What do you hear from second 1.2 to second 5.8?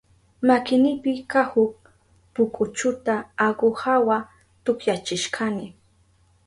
kahuk pukuchuta aguhawa tukyachishkani.